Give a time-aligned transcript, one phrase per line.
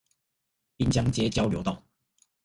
[0.79, 1.83] 濱江街交流道